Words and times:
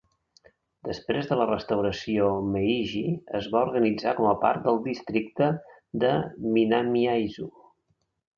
Després 0.85 1.25
de 1.31 1.35
la 1.41 1.45
restauració 1.49 2.29
Meiji, 2.55 3.01
es 3.41 3.49
va 3.57 3.61
organitzar 3.67 4.15
com 4.21 4.31
a 4.31 4.33
part 4.47 4.65
del 4.69 4.81
districte 4.89 5.51
de 6.07 6.11
Minamiaizu. 6.57 7.49